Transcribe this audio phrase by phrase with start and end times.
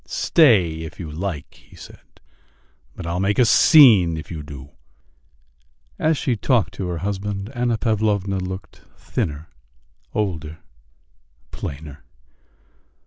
[0.07, 2.19] "Stay if you like," he said,
[2.95, 4.71] "but I'll make a scene if you do."
[5.99, 9.49] And as she talked to her husband Anna Pavlovna looked thinner,
[10.15, 10.57] older,
[11.51, 12.03] plainer.